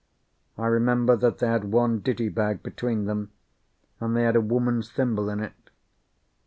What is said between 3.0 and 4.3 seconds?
them, and they